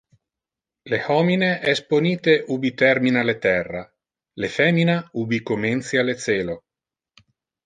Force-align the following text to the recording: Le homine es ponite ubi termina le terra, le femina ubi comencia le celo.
Le 0.93 0.99
homine 1.15 1.49
es 1.73 1.81
ponite 1.91 2.33
ubi 2.55 2.71
termina 2.83 3.23
le 3.31 3.35
terra, 3.45 3.83
le 4.45 4.51
femina 4.57 4.97
ubi 5.25 5.43
comencia 5.53 6.09
le 6.11 6.17
celo. 6.27 6.59